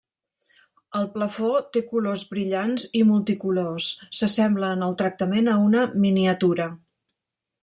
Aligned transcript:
El 0.99 1.03
plafó 1.17 1.49
té 1.77 1.83
colors 1.91 2.23
brillants 2.31 2.87
i 3.01 3.05
multicolors, 3.11 3.91
s'assembla 4.21 4.75
en 4.79 4.89
el 4.89 4.99
tractament 5.03 5.55
a 5.57 5.63
una 5.69 5.89
miniatura. 6.07 6.71